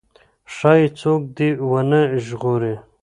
ښايي 0.55 0.87
څوک 0.99 1.21
دې 1.37 1.49
ونه 1.71 2.01
ژغوري. 2.25 2.75